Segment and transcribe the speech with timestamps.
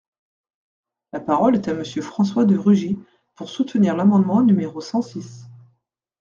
[1.13, 2.97] La parole est à Monsieur François de Rugy,
[3.35, 5.45] pour soutenir l’amendement numéro cent six.